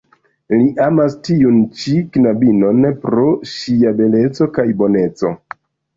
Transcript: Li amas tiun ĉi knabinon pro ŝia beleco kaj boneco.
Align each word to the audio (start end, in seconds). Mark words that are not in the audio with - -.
Li 0.53 0.63
amas 0.85 1.17
tiun 1.27 1.59
ĉi 1.81 1.93
knabinon 2.15 2.81
pro 3.05 3.27
ŝia 3.53 3.95
beleco 4.01 4.49
kaj 4.57 4.67
boneco. 4.81 5.35